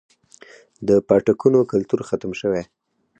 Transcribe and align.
د 0.87 0.89
پاټکونو 1.07 1.59
کلتور 1.71 1.99
ختم 2.09 2.31
شوی 2.39 2.63